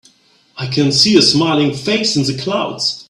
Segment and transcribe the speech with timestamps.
[0.57, 2.97] I can see a smiling face in the clouds.